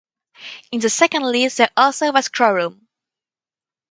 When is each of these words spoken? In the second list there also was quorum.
In 0.71 0.79
the 0.79 0.89
second 0.89 1.31
list 1.31 1.57
there 1.57 1.69
also 1.77 2.11
was 2.11 2.27
quorum. 2.27 2.87